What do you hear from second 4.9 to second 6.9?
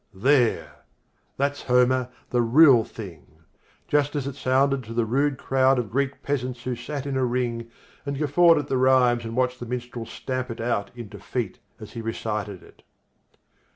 the rude crowd of Greek peasants who